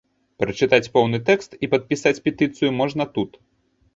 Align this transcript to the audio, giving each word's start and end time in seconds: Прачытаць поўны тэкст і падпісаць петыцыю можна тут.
Прачытаць 0.43 0.91
поўны 0.95 1.19
тэкст 1.27 1.51
і 1.67 1.69
падпісаць 1.75 2.15
петыцыю 2.27 2.73
можна 2.81 3.03
тут. 3.19 3.31